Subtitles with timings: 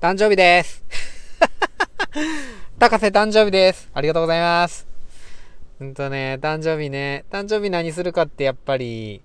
[0.00, 0.84] 誕生日です。
[2.78, 3.90] 高瀬誕生日です。
[3.92, 4.86] ありがとうございます。
[5.80, 9.22] うんとね、誕生日ね、誕生日何するかってやっぱり、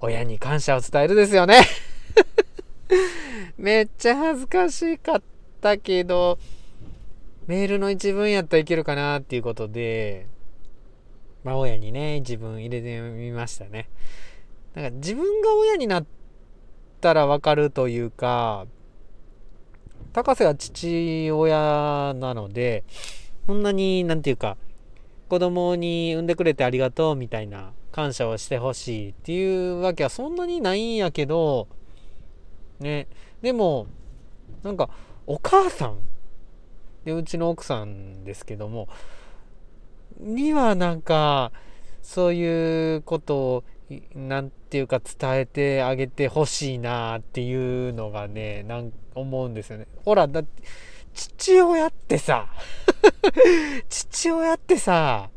[0.00, 1.60] 親に感謝を伝えるですよね。
[3.58, 5.22] めっちゃ恥ずかしかっ
[5.60, 6.38] たけど、
[7.46, 10.28] メールの一文やったらいけるかなっていうことで、
[11.44, 13.90] まあ親にね、自分入れてみましたね。
[14.74, 16.06] なんか自分が親になっ
[17.02, 18.66] たらわかるというか、
[20.12, 22.84] 高瀬は父親なので、
[23.46, 24.56] そんなに、なんていうか、
[25.28, 31.66] 子供に産んでくれてありがとうみたいな感謝をしてほしいっていうわけはそんなにないんやけど、
[32.78, 33.08] ね、
[33.40, 33.86] でも、
[34.62, 34.90] なんか、
[35.26, 35.98] お母さん、
[37.04, 38.88] で、うちの奥さんですけども、
[40.20, 41.52] にはなんか、
[42.02, 43.64] そういうことを
[44.14, 49.86] なんていうか伝えてあげてほしいなっていうのがね、なん思うんですよね。
[50.04, 50.62] ほら、だって、
[51.14, 52.48] 父親ってさ、
[53.88, 55.30] 父親ってさ、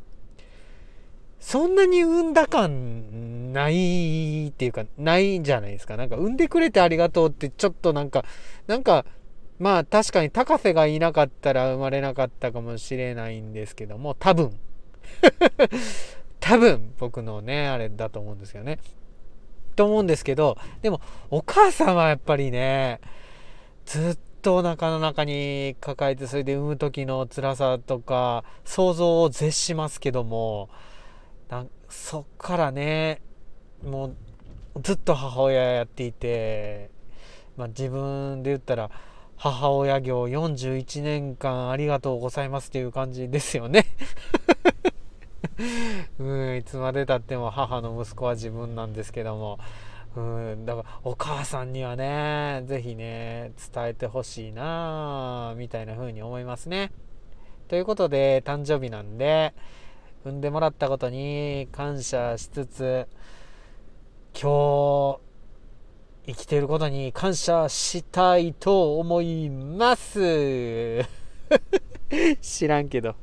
[1.39, 5.97] そんなに産んだ感ないっていうか、ないんじゃないですか。
[5.97, 8.25] なんか産んでくれてありがとうってちょっとなんか、
[8.67, 9.05] なんか、
[9.59, 14.57] まあ確かに高瀬がいなかったら生まれなかったかもしれないんですけども、多分。
[16.45, 18.77] 多分僕のね、あれだと思うんですけどね。
[19.75, 21.01] と思うんですけど、でも
[21.31, 23.01] お母さんはやっぱりね、
[23.87, 30.69] ずっとお腹の中に抱えて、それで産む時の辛さとか、想像を絶しますけども、
[31.89, 33.23] そっからね、
[33.83, 34.13] も
[34.75, 36.91] うずっと母親やっていて、
[37.57, 38.91] まあ、自分で言ったら、
[39.35, 43.87] 母親業41年間ありがとうございますっていう感じですよね
[46.17, 49.59] うん、いつまでたっても母の息子は自分なんですけども、
[50.15, 56.91] うん、だからお母さんにはね、是非ね、伝えてほしいなみたいな風に思いますね。
[57.67, 59.53] ということで、誕生日なんで、
[60.23, 63.07] 産んでもらったことに感謝しつつ、
[64.33, 65.25] 今日、
[66.27, 71.03] 生きていることに感謝したいと思います。
[72.41, 73.15] 知らんけど。